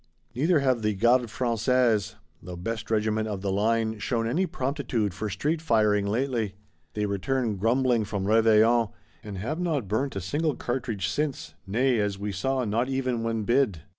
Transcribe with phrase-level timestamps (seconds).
[0.33, 5.29] Neither have the Gardes Françaises, the best regiment of the line, shown any promptitude for
[5.29, 6.55] street firing lately.
[6.95, 8.89] They returned grumbling from Réveillon's;
[9.21, 13.43] and have not burnt a single cartridge since; nay, as we saw, not even when
[13.43, 13.81] bid.